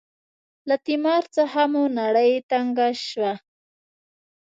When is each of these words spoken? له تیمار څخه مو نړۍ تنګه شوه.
له 0.67 0.75
تیمار 0.85 1.23
څخه 1.35 1.61
مو 1.71 1.83
نړۍ 1.99 2.31
تنګه 2.51 2.87
شوه. 3.07 3.33